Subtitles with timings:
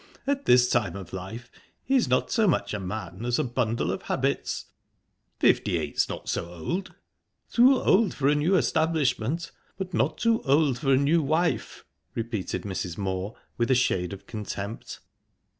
[0.25, 1.51] At his time of life
[1.83, 4.65] he's not so much a man as a bundle of habits."
[5.37, 6.95] "Fifty eight's not so old."
[7.51, 11.85] "Too old for a new establishment, but not too old for a new wife,"
[12.15, 12.97] repeated Mrs.
[12.97, 15.01] Moor with a shade of contempt.